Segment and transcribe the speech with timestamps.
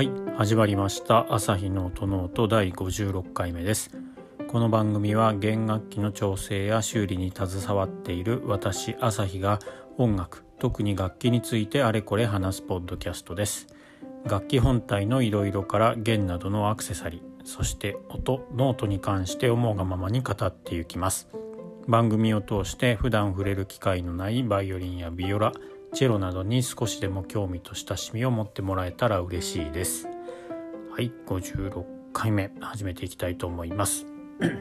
[0.00, 1.26] はい始まりました。
[1.28, 3.90] 朝日の音ノート第56回目です。
[4.48, 9.58] この番組は弦楽器の調整や修理に携わっている私朝日が
[9.98, 13.66] 音楽特に楽器についてあれこれ話すポッドキャストです。
[14.24, 21.28] 楽器本体のいろいろから弦などのアクセサリーそして音ノートに関して思うがままに語っていきます。
[21.86, 25.52] 番組を通して普段触れる機会のないバイオリンやビオラ
[25.92, 30.06] チェロなどに少しでも興味と親しみを持ってもらえたら嬉しいです。
[30.92, 34.06] はい56回目始めていきたいと思います。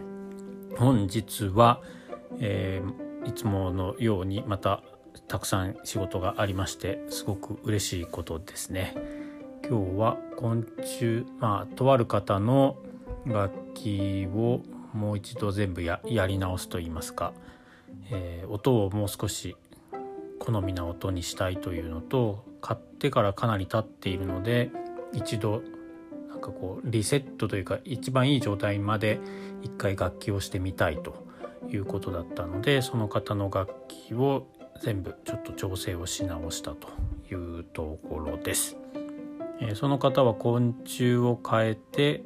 [0.77, 1.81] 本日は、
[2.39, 4.81] えー、いつものようにまた
[5.27, 8.95] たくさん仕事がありましてすごく嬉しいことですね。
[9.69, 12.77] 今日は昆虫まあとある方の
[13.27, 14.61] 楽器を
[14.93, 17.33] もう一度全部やり直すといいますか、
[18.09, 19.55] えー、音をもう少し
[20.51, 24.71] 好みな音にしたいというのと買ってからかなり経っているので
[25.13, 25.61] 一度
[26.27, 29.19] なんかこうリセットというか一番いい状態まで
[29.61, 31.27] 一回楽器をしてみたいと
[31.69, 34.47] いうことだったのでその方の楽器を
[34.81, 36.89] 全部ちょっと調整をし直したと
[37.31, 38.77] いうところです。
[39.61, 42.23] えー、その方は昆虫を変えて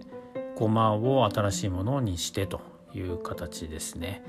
[0.56, 2.62] 駒を新しいものにしてと
[2.94, 4.24] いう形ですね。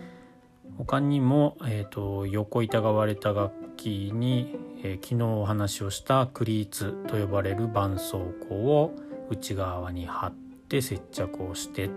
[0.78, 8.94] 他にも、えーと、横板が割れた楽器に、えー、昨日お話をしたクリーツと呼ばれる絆創膏を
[9.30, 10.32] 内側に貼っ
[10.68, 11.90] て接着をして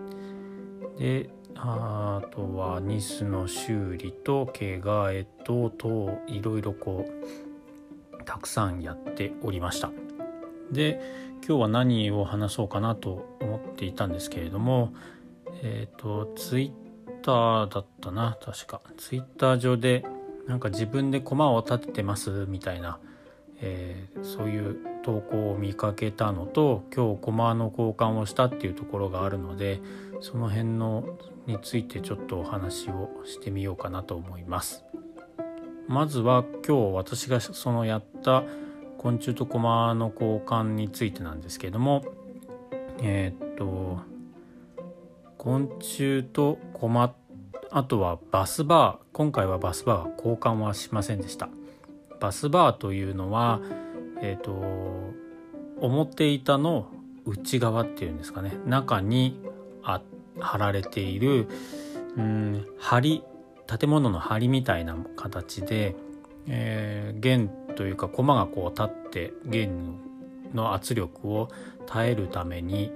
[0.98, 9.92] であとはニスの修理と毛替えとといろいろこうたくさんやっておりました。
[10.72, 11.00] で
[11.48, 14.94] 今日は何を話そうかなと思っていたんですけれども
[15.64, 16.74] えっ、ー、とツイ
[17.08, 18.82] ッターだったな確か。
[18.98, 20.04] ツイッター上で
[20.48, 23.00] なんか自分で駒を立ててますみたいな、
[23.62, 29.82] えー、そういう投稿を見かけたのと今日駒の交換をしたっていうところがあるので
[30.22, 31.04] その辺の
[31.46, 34.84] についてちょっとお話をしてみようかなと思います。
[35.88, 38.44] まずは今日私がそのやった
[38.98, 42.04] 昆虫と駒の交換についてなんですけども
[43.02, 44.02] えー、っと
[45.38, 47.14] 昆虫と駒
[47.72, 51.50] あとはバスバー今回はバスバー交換はしませんでした。
[52.20, 53.62] バスバーというのは
[54.22, 55.14] えっ、と
[55.80, 56.88] 表板の
[57.26, 58.54] 内側っていうんですかね。
[58.66, 59.40] 中に
[59.84, 60.02] あ
[60.40, 61.48] 貼られている
[62.18, 63.24] うん梁
[63.68, 65.96] 建物の梁みたいな形で、
[66.48, 69.96] えー、弦というか駒がこう立って弦
[70.54, 71.50] の圧力を
[71.86, 72.92] 耐えるために、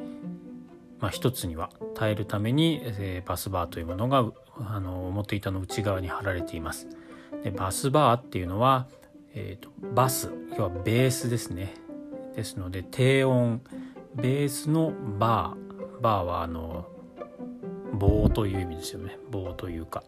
[1.00, 4.26] まあ、一つには耐えるために、えー、バスバーというものが
[4.58, 6.88] あの表板の内側に貼られています。
[7.44, 8.88] でバスバーっていうのは、
[9.34, 11.74] えーと、バス要はベースですね。
[12.36, 13.62] ですので低音
[14.16, 15.72] ベースのバー。
[16.02, 16.88] バーはあの
[17.94, 19.18] 棒という意味ですよね。
[19.30, 20.04] 棒というか、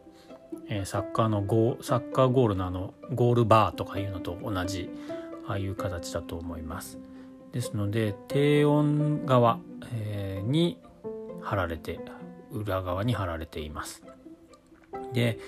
[0.68, 4.90] えー、サッカーのゴサッカーゴールのあのゴールバーとかいうのと同じ
[5.48, 6.98] ああいう形だと思います。
[7.52, 9.60] ですので低音側、
[9.94, 10.80] えー、に
[11.42, 12.00] 貼られて
[12.52, 14.04] 裏側に貼られています。
[15.14, 15.40] で、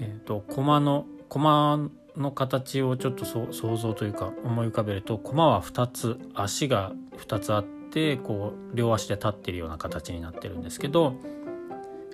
[0.00, 11.14] えーと、と駒の駒の形をちょっと想像というか思い浮かべると駒は2つ足が2つあってこう両足で立ってるような形になってるんですけど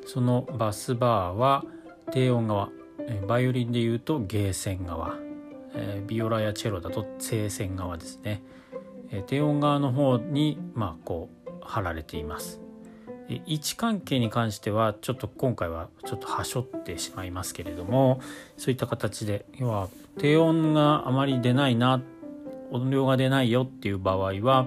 [0.06, 1.64] そのバスバーは
[2.10, 2.70] 低音側
[3.26, 5.16] バイオリンでいうとゲーセン側
[6.06, 8.42] ビオラやチェロだと正線側ですね。
[9.26, 12.61] 低音側の方にまあこう貼られています。
[13.28, 18.20] 位置関係に関してはちょっと今回はちょっとはしょってしまいますけれども
[18.56, 19.88] そういった形で要は
[20.18, 22.02] 低音があまり出ないな
[22.70, 24.66] 音量が出ないよっていう場合は、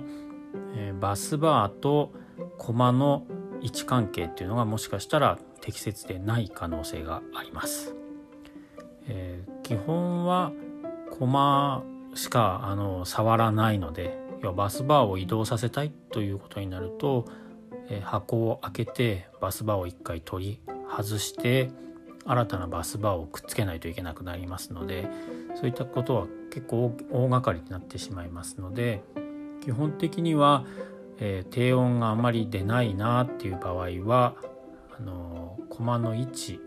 [0.75, 2.13] え、バスバーと
[2.57, 3.25] コマの
[3.61, 7.95] 位置関係っていうのがもしかしたら適切でない可能性があります。
[9.07, 10.51] えー、基本は
[11.11, 17.25] コマしかあの触らないので要はバスバーを移動させたいということになると、
[17.89, 21.69] え、箱を開けてバスバーを一回取り外して
[22.25, 25.07] 新たなバスバーをくっつけないといけなくなりますので
[25.55, 29.03] そういったことは結構大掛かりになってしまいますので
[29.61, 30.65] 基本的には
[31.17, 34.35] えー、低音があまり出ないなっていう場合は
[34.97, 36.59] あの駒の位置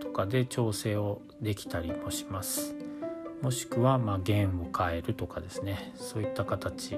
[0.00, 2.74] とかで調整をできたりもします。
[3.40, 5.92] もしくはまあ弦を変えるとかですね。
[5.96, 6.96] そういった形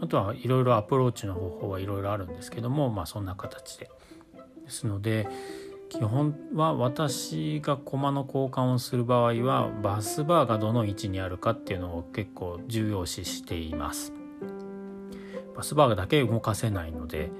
[0.00, 3.90] あとはいろいろアプローチの方法はいろいろあるんですけどもまあそんな形で
[4.64, 5.28] ですので
[5.90, 14.12] 基本は私が駒の交換をする場合はバスバーがどの位置にあるかっていうのを結構重要視しています。
[15.56, 17.30] バスバーだけ動かせないので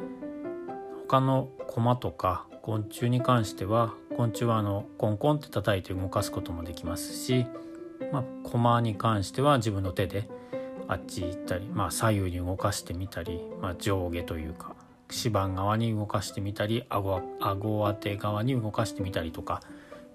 [1.08, 7.46] 他のコマとか昆虫に関しては昆虫はあのコンコンって叩いて動かすこともできますし、
[8.12, 10.28] まあ、コマに関しては自分の手で
[10.90, 14.75] あっち行ったり、まあ、左右に動かしてみたり、まあ、上下というか
[15.08, 19.62] 指板側に動かしてみたり顎顎当て側に動かしてみたりとか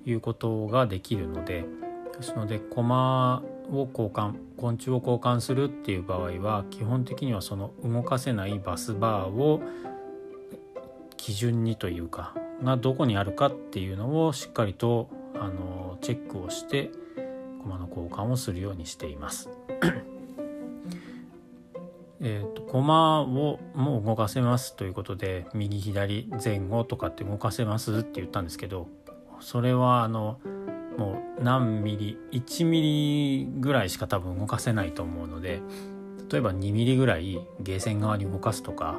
[0.05, 1.63] いうことができるので
[2.17, 3.41] ですのでコマ
[3.71, 9.61] を交換昆虫を交換するっていう場合は基本的にはその動かせないバスバーを
[11.15, 16.91] 基準にというかがどこにあるかっていうのをしっかりとあのチェックをして
[17.63, 19.49] 駒の交換をするようにしています。
[22.27, 28.87] えーと、駒をもう動かせますということで右左前後とかって動かせますって言ったんですけど
[29.41, 30.39] それはあの
[30.97, 35.61] もう何ミリ1ミリぐらいしか多分動かせないと思うので
[36.31, 38.97] 例えば2ミリぐらいゲーセン側に動かすとか、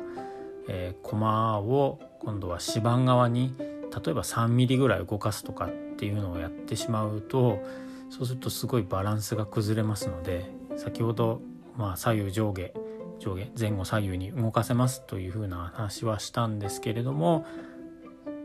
[0.68, 7.60] えー、コマを今度は指板側に例えば3ミリぐらい動かすとかっていうのをやってしまうと
[8.08, 11.40] そうするとすごいバランスが崩れますので先ほど
[11.76, 12.72] まあ左右上下
[13.18, 17.46] 上下前後左右に動かせますというふうな話はしたんですけれども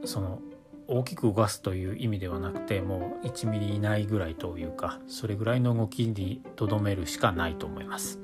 [0.05, 0.39] その
[0.87, 8.19] 大きく動かすという意味ではなくてもう1ミリ以内ぐらいというかそれぐらいの動きにとどめるしかないと思います。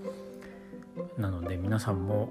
[1.17, 2.29] なので皆さんも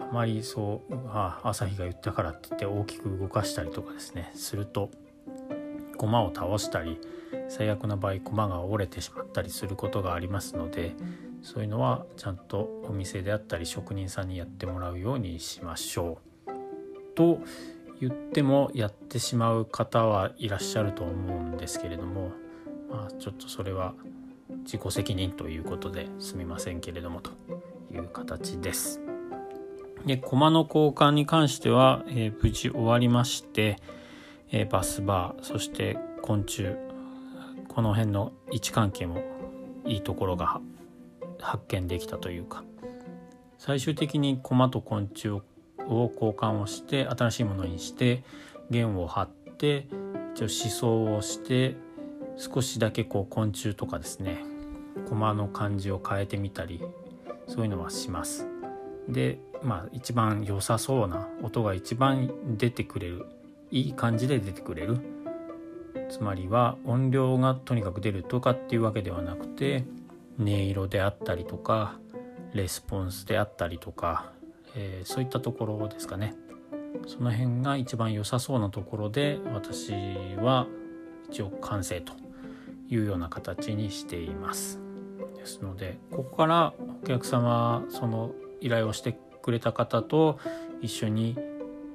[0.00, 4.90] あまりそうあ朝日が言ったからって言って大きく動かしたりとかですねすると
[5.96, 6.98] 駒を倒したり
[7.48, 10.94] 最悪な場合駒が折れてしまったりすることがありますので
[11.42, 16.52] そういうのはちゃんとお店であったり職人さんにやってもらうようにしましょう。
[17.14, 17.40] と
[18.00, 22.30] 言ってもやってしまう方はいらっしゃると思うんですけれども、
[22.90, 23.94] まあ、ちょっとそれは
[24.64, 27.32] 自己責任ということですみませんけれどもと
[27.92, 29.00] いう形です。
[30.06, 33.76] で駒の交換に関しては、えー、無事終わりまして、
[34.52, 36.76] えー、バスバーそして昆虫
[37.68, 39.22] この辺の位置関係も
[39.84, 40.60] いいところが
[41.40, 42.64] 発見できたというか
[43.58, 45.42] 最終的に駒と昆虫を
[45.86, 48.22] 交換をして新しいものにして
[48.70, 49.86] 弦を張って
[50.34, 51.76] 一応思想をして
[52.36, 54.44] 少しだけこう昆虫とかですね
[55.08, 56.80] 駒の感じを変えてみたり
[57.48, 58.46] そういうのはします。
[59.08, 63.26] でまあ一番良さそうな音が一番出てくれる
[63.70, 64.98] いい感じで出てくれる
[66.10, 69.84] つまりは音量がとにかく出るとかっていうわけではなくて
[70.38, 71.98] 音色であったりとか
[72.54, 74.32] レスポンスであったりとか
[74.78, 76.34] えー、そういったところですかね。
[77.06, 79.92] その辺が一番良さそうなところで私
[80.36, 80.66] は
[81.30, 82.14] 一応完成と
[82.88, 84.80] いうような形にしています。
[85.36, 90.38] ですのでここからお客様その依頼をしてくれた方と
[90.80, 91.36] 一緒に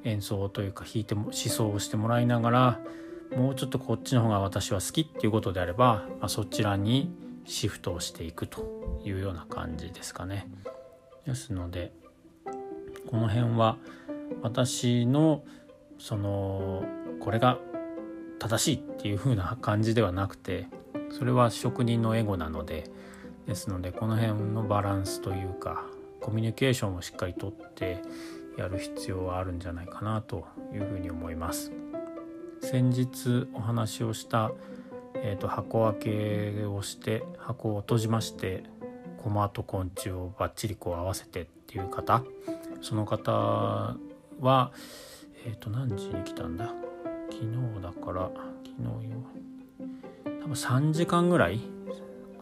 [0.04, 2.80] 演奏というか弾いても思想をしてもらいながら
[3.36, 7.12] もうちょっとこっちの方が私は好きっていうことであれば、まあ、そちらに
[7.45, 10.48] シフトをしていくというような感じですかね。
[11.25, 11.92] ですので
[13.07, 13.78] この辺は
[14.42, 15.44] 私の
[16.00, 16.84] その
[17.19, 17.60] これが
[18.40, 20.68] 正しいっていう風な感じではなくて
[21.12, 22.90] それは職人のエゴなので
[23.48, 25.85] ですのでこの辺のバランスというか
[26.19, 28.02] コミュニケーションをしっかりとって
[28.57, 31.71] やる必要はあるんじゃないかなというふうに思います。
[32.62, 34.52] 先日お話をした、
[35.15, 38.63] えーと、箱開けをして箱を閉じまして
[39.17, 42.23] コマと昆虫をバッチリこう合わせてっていう方。
[42.81, 43.31] その方
[44.41, 44.71] は
[45.45, 46.73] えっ、ー、と何時に来たんだ？
[47.31, 48.29] 昨日だから
[48.65, 49.23] 昨日よ
[50.41, 51.61] 多分3時間ぐらい？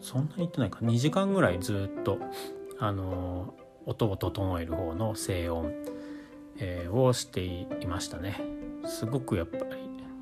[0.00, 0.80] そんなに行ってないか。
[0.82, 2.18] 2時間ぐらいずっと
[2.80, 3.54] あの
[3.86, 5.72] 音を整える方の静音、
[6.58, 8.40] えー、をしていましたね。
[8.84, 9.64] すごくやっぱり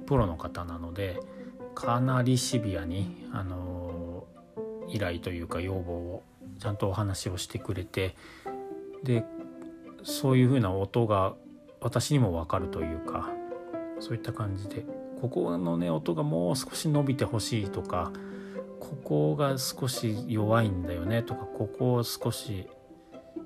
[0.07, 1.19] プロの方なので
[1.75, 4.27] かなりシビアにあの
[4.89, 6.23] 依頼というか要望を
[6.59, 8.15] ちゃんとお話をしてくれて
[9.03, 9.25] で
[10.03, 11.35] そういう風な音が
[11.81, 13.31] 私にも分かるというか
[13.99, 14.85] そういった感じで
[15.21, 18.13] ここのね音がもう少し伸びてほしいとか
[18.81, 22.67] ここが少し弱いんだよねとかここを少し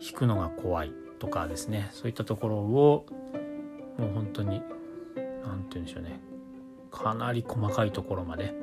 [0.00, 1.88] 弾くのが怖いとかですね。
[1.93, 3.07] そういったところを
[3.99, 4.62] もう本当に
[5.45, 6.21] 何て言うんでしょうね。
[6.95, 8.55] かなり細かいところまで、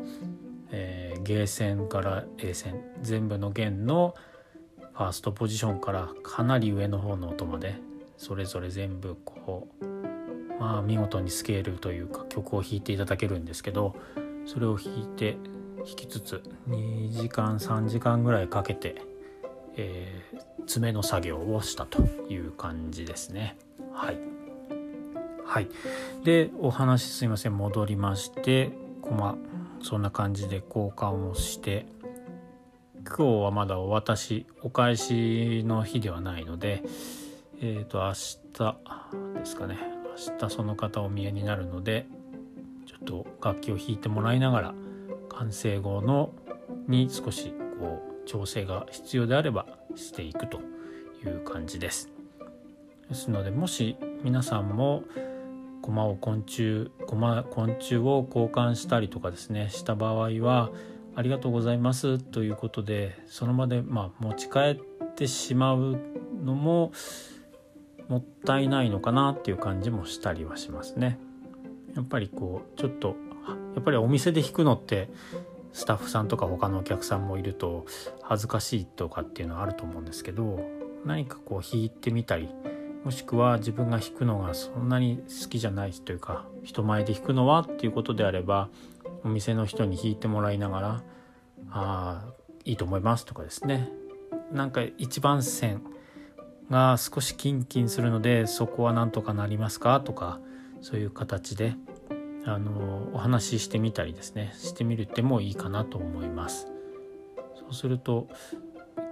[0.71, 2.81] えー、ゲーセンから A 線。
[3.01, 4.15] 全部の弦の
[4.93, 7.75] ファーストポジションからかなり上の方の音まで。
[8.17, 9.85] それぞれ全部こう
[10.59, 13.95] まあ見事にスケールというか曲を弾いていただけるんですけど
[14.45, 15.37] それを弾いて
[15.77, 19.01] 弾きつつ2時間3時間ぐらいかけて
[19.75, 23.57] えー、詰めの作業をしたという感じですね。
[23.93, 24.17] はい、
[25.51, 25.67] はい、
[26.23, 27.57] でお話すいません。
[27.57, 29.35] 戻りましてコマ
[29.81, 31.87] そんな感じで交換をして
[33.05, 36.83] 今日はまだお渡しお返しの日ではないので
[37.61, 39.77] えっ、ー、と明日ですかね。
[40.29, 42.07] 明日その方お見えになるので
[42.85, 44.73] ちょっと楽器を弾いてもらいながら
[45.27, 46.31] 完成後の
[46.87, 49.65] に少しこう調整が必要であれば
[49.97, 50.61] していくと
[51.25, 52.09] いう感じです。
[53.09, 55.03] ですのでもし皆さんも
[55.81, 60.71] 駒を昆虫駒昆虫を交換したりとかですねした場合は
[61.15, 64.79] 「ありがとうございます」ということでその場でまあ持ち帰っ
[65.15, 65.97] てしまう
[66.43, 66.91] のも
[68.07, 71.17] もったいないのかなっていう感じもしたりはしますね。
[71.95, 73.15] やっぱりこうちょっと
[73.75, 75.09] やっぱりお店で弾くのって
[75.73, 77.85] スタッフさんとか他のお客さんもいると
[78.21, 80.59] 恥ずかしいとかっていうのはあると思うんですけど
[81.05, 82.49] 何かこう弾いてみたり
[83.03, 88.69] もしくは自分が弾くのがそんなに好きじゃないというか人前で弾くのはっていうことであれば
[89.23, 91.03] お店の人に弾いてもらいながら
[91.71, 93.89] 「ああいいと思います」とかですね。
[94.51, 95.81] なんか一番線
[96.69, 100.39] が少しキンキンするのでそこはなんとかなりますかとか
[100.81, 101.75] そういう形で
[102.45, 104.53] あのお話ししてみたりですね。
[104.57, 106.67] してみるってもいいかなと思います。
[107.55, 108.27] そうすると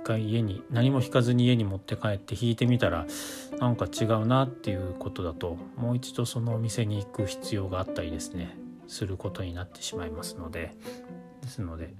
[0.09, 3.05] 回家に何も弾かずに家に持って帰って弾いてみたら
[3.59, 10.75] なんか違うなっていうことだともう一度そのお店に行く必要があったりですねすることになってしまいますので。
[11.41, 11.93] ですので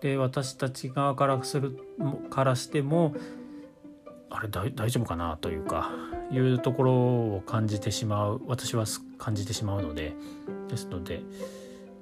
[0.00, 1.78] で私たち側からする
[2.30, 3.14] からしても
[4.30, 5.90] あれ大丈夫かなというか
[6.30, 8.86] いうところを感じてしまう私は
[9.18, 10.14] 感じてしまうので。
[10.68, 11.22] ですので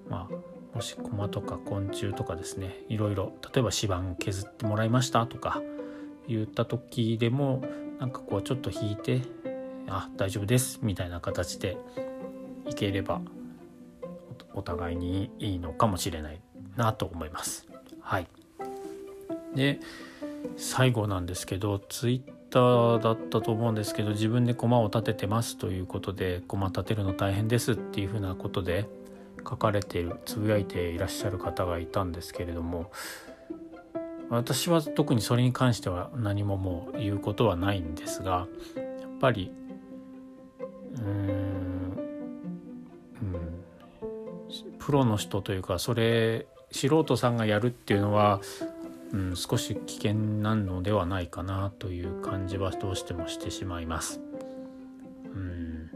[0.08, 5.62] まあもし駒とか昆虫とかですねいろいろ例えば指板削ってもらいましたとか
[6.28, 7.64] 言った時でも
[7.98, 9.22] なんかこうちょっと引いて
[9.88, 11.78] あ大丈夫ですみたいな形で
[12.66, 13.22] いければ
[14.52, 16.42] お互いにいいのかもしれない
[16.76, 17.66] なと思います。
[18.02, 18.26] はい、
[19.54, 19.80] で
[20.58, 28.86] 最後なんですけどツイッターだったと思うんですけど自分で駒を立ててますということで駒立てるの大変ですっていうふうなことで
[29.48, 32.90] 書かれているつぶやいていらっしゃる方がいたんですけれども
[34.28, 39.52] 私は特にそれに関しては何ももう言うことはないんですがやっぱり
[40.98, 41.04] うん、
[43.22, 48.40] うん、プロの人というかそれ素人さんがやるっていうのは
[49.12, 54.20] うん、少し危険なのではないかなという感じはどうしてもしてしまいます。
[55.24, 55.90] うん、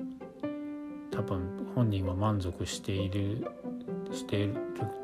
[1.11, 3.47] 多分本人は満足している
[4.13, 4.57] している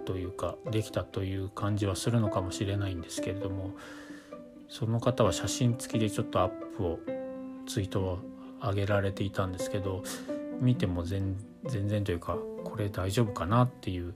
[0.04, 3.76] というかできたという感じはするのかもしれないんですけれども
[4.68, 6.98] その方は写真付きでちょっとアップを
[7.66, 8.18] ツイートを
[8.60, 10.02] 上げられていたんですけど
[10.60, 14.14] 見ても全然というかこれ大丈夫かなっていう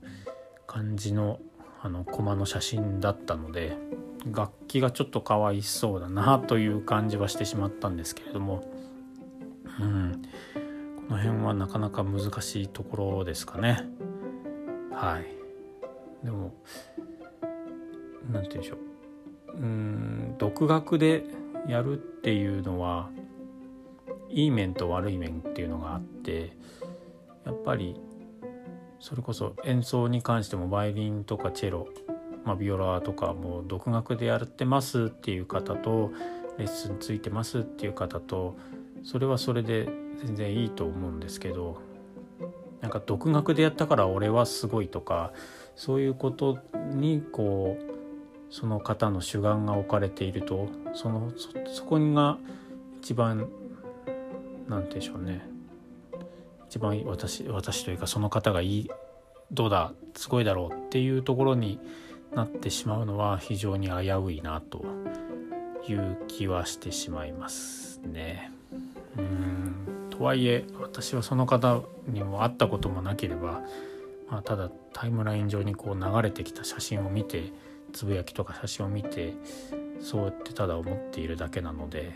[0.67, 1.39] 感じの
[1.83, 3.75] あの駒の写真だったので
[4.25, 8.63] 楽器がちょっとかわいそうだなという感じはしてしまったんですけれども、
[9.79, 10.21] うん、
[11.11, 13.85] の辺はなかなか難しいところですかね。
[14.93, 16.53] はい、でも
[18.31, 21.25] 何て言うんでしょううん独学で
[21.67, 23.09] やるっていうのは
[24.29, 26.53] いい面と悪い面っていうのがあって
[27.45, 27.99] やっぱり
[28.99, 31.87] それこそ演奏に関してもバイオリンとかチェロ、
[32.45, 36.11] まあ、ビオラとかも独学でやってますっていう方と
[36.57, 38.55] レッスンついてますっていう方と
[39.03, 39.89] それはそれで
[40.25, 41.79] 全然いいと思うんですけど
[42.81, 45.31] なんか独学でやったから俺はすごいとか
[45.75, 46.59] そういうこと
[46.93, 51.31] にこうその方の主眼が置かれているとその
[51.67, 52.37] そこが
[52.99, 53.47] 一番
[54.67, 55.47] 何て言うんでしょうね
[56.67, 58.91] 一番私私というかその方がいい
[59.51, 61.79] どうだすごいだろうっていうところに
[62.33, 64.85] なってしまうのは非常に危ういなと
[65.87, 68.51] いう気はしてしまいますね。
[69.17, 69.90] うん
[70.21, 73.63] とはいえ私はその方にも会ったこともなければ、
[74.29, 77.51] まあ、ただタイムライン上にこう流れてきた写真を見て
[77.91, 79.33] つぶやきとか写真を見て
[79.99, 82.11] そうやってただ思っているだけなので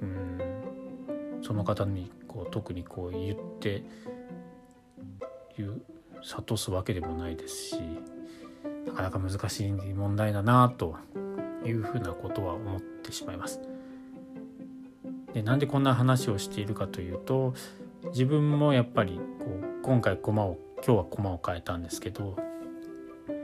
[0.00, 3.84] うんその方にこう特にこう言って
[6.24, 7.76] 諭すわけでもないですし
[8.84, 10.96] なかなか難しい問題だなと
[11.64, 13.71] いうふうなことは思ってしまいます。
[15.34, 17.54] でなんでこんな話をしているかというと
[18.10, 22.36] 自分もやっぱりこう今回駒を今日は駒を変えたんですけど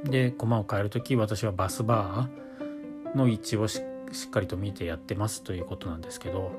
[0.05, 6.53] で駒を変える時私はバスバーの位置をしっかりと見てやってますということなんですけど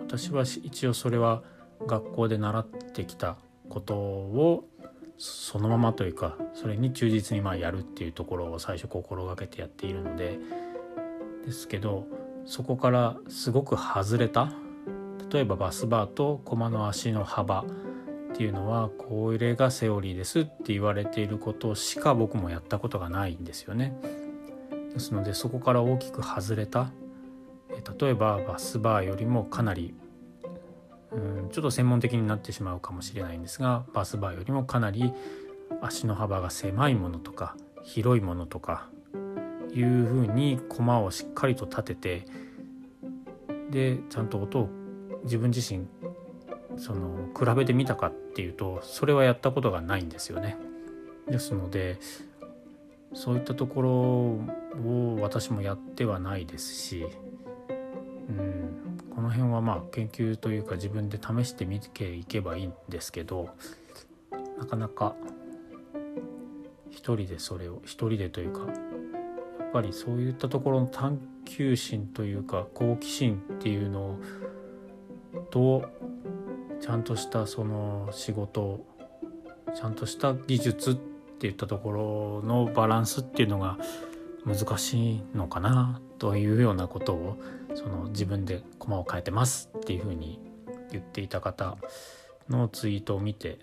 [0.00, 1.42] 私は一応それは
[1.86, 3.36] 学校で習ってきた
[3.68, 4.64] ことを
[5.18, 10.38] そのままというかそれに忠実にまあやるっていうところを最初心がけてやっているので
[11.44, 12.06] ですけど
[12.48, 14.50] そこからすごく外れた
[15.30, 17.64] 例えばバスバーと駒の足の幅っ
[18.34, 23.94] ていうのはこれがセオリーですって言われていることしか僕もやったことがないんですよね。
[24.94, 26.90] ですのでそこから大きく外れた
[28.00, 29.94] 例えばバスバーよりもかなり
[31.12, 35.12] うんちょっと専門的になってしまうかもしれないんですがバスバーよりもかなり
[35.82, 38.88] 足の幅が狭いものとか広いものとか
[39.72, 42.24] いうふうに駒をしっかりと立てて
[43.70, 44.68] でちゃんと音を
[45.24, 45.86] 自分自身
[46.78, 50.56] その比べてみたかっていうとそれはやったことがないんですよね。
[51.26, 51.98] ですので
[53.14, 57.06] そういったところを私もやってはないですし、
[58.28, 63.50] うん、この辺はまあ研究というか自分で試してみていけばいいんですけど
[64.58, 65.14] なかなか
[66.90, 68.66] 一人でそれを一人でというか
[69.68, 74.18] っぱりそういったところの探求心というか好奇心っていうの
[75.50, 75.84] と
[76.80, 78.86] ちゃんとしたその仕事
[79.74, 83.76] ちゃんとした技術っていったところのバランスっていうのが
[84.46, 87.36] 難しいのかなというようなことを
[87.74, 89.70] その自分で駒を変えてます。
[89.76, 90.40] っていうふうに
[90.90, 91.76] 言っていた方
[92.48, 93.58] のツイートを見て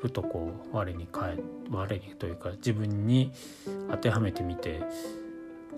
[0.00, 3.32] ふとこう我に返我にというか自分に
[3.90, 4.82] 当てはめてみて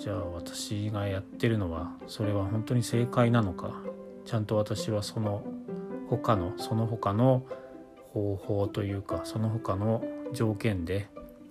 [0.01, 3.83] じゃあ私がやってるのはそれは本当に正解なのか？
[4.25, 5.45] ちゃんと私はその
[6.09, 7.45] 他のその他の
[8.15, 10.03] 方法というかその他の
[10.33, 11.09] 条件で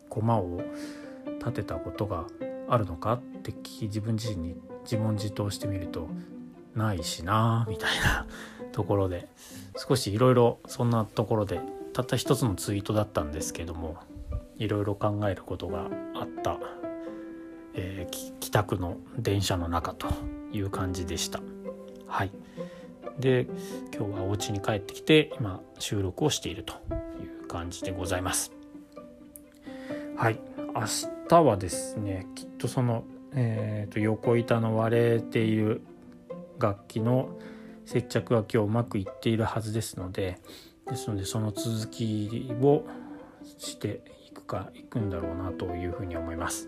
[0.10, 0.62] 駒を
[1.38, 2.26] 立てたことが
[2.68, 6.10] あるのかって聞き自分自身に自問自答してみると
[6.74, 8.26] ないしなみたいな
[8.72, 9.30] ところで
[9.78, 11.62] 少しいろいろそんなところで
[11.94, 13.98] たった一つのツイートだったんですけども
[14.58, 16.60] いろいろ考えることがあった、
[17.80, 20.08] えー、帰宅の電車の中と
[20.52, 21.40] いう感じでした。
[22.08, 22.32] はい
[23.20, 23.48] で
[23.96, 26.74] 今日はお家に帰ってきて今収録をしていると
[27.22, 28.52] いう感じでございます。
[30.16, 30.40] はい
[30.76, 30.84] 明
[31.28, 35.82] 日はですねきっとその、えーと、横板の割れている
[36.60, 37.38] 楽器の
[37.86, 40.40] 接着が今日うまくいっているはずですので
[40.88, 42.84] ですのでその続きを
[43.58, 46.68] していくかいくんだろうなというふうに思います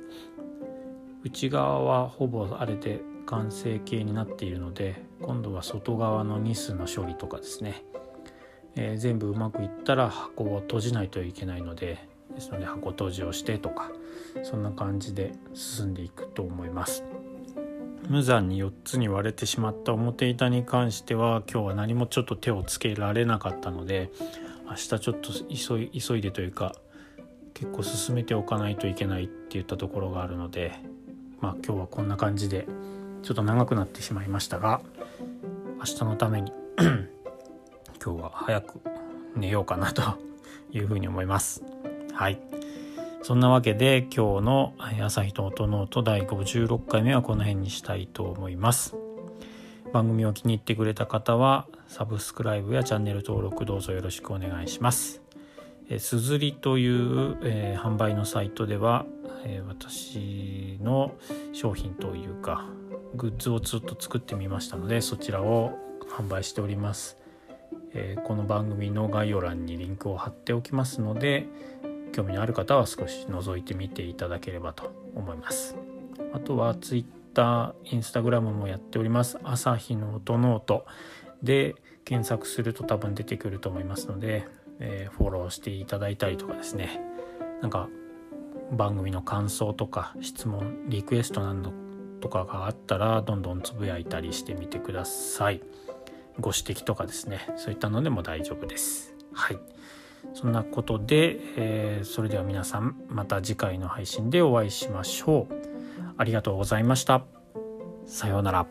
[1.24, 7.84] 内側はほぼあれで完成形になっているので今度は外側のニスの処理とかですね、
[8.76, 13.92] えー、全部うまくいったら箱を閉じないといけないのでですので箱閉じをしてとか
[14.44, 17.04] そんな感じで進んでいくと思います。
[18.10, 24.12] 無残に4つに割れてしまった表板に関しては今日は何もちょっと手をつけられなかったので
[24.68, 26.76] 明日ちょっと急い急いでというか
[27.54, 30.74] 結構進めておかないといけないっていったところがあるので
[31.42, 32.68] まあ今日はこんな感じで
[33.24, 34.82] ちょっと長くなってしまいましたが
[35.80, 36.54] 明日のために
[38.04, 38.82] 今日は早く
[39.36, 40.02] 寝ようかなと
[40.72, 41.64] いうふうに思います。
[42.14, 42.40] はい。
[43.24, 48.96] そんなわけで今日の朝日と音ノート第56回目はこの辺にしたいと思います。
[49.94, 55.22] 番組を気に入ってくれた方はサブスクライブやチャンネル登録どうぞよろしくお願いします。
[56.00, 59.06] すずりという、えー、販売のサイトでは、
[59.44, 61.16] えー、私の
[61.54, 62.66] 商品というか
[63.16, 65.74] グッズをずっと作ってみましたのでそちらを
[66.18, 67.18] 販売しております、
[67.94, 71.48] えー、この番組の概要欄にリンクを貼っておきますので
[72.12, 75.78] 興味のある方は少し覗いてみていただければと思います。
[76.34, 79.40] あとは Twitter、Instagram もやっております。
[79.44, 80.86] 朝日の音ノート
[81.42, 81.76] で
[82.06, 84.46] 検索すると多分出てくると思いますので、
[84.80, 87.02] えー、フォローしていただいたりとかですね。
[87.62, 87.90] なんか
[88.72, 91.74] 番組の感想とか質問リクエストなど
[92.22, 95.62] とかがあったらどんどんつぶやいたりしてみてください
[96.40, 99.60] ご指摘とかですねそういったのでも大丈夫ですはい
[100.34, 105.54] そんなことで、えー、それでは皆さんまた次回の配信でお会いしましょう。
[106.18, 107.24] ありがとうございました。
[108.06, 108.68] さようなら。